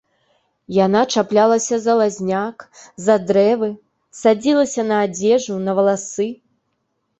[0.85, 2.65] Яна чаплялася за лазняк,
[3.09, 3.71] за дрэвы,
[4.23, 6.29] садзілася на адзежу, на валасы.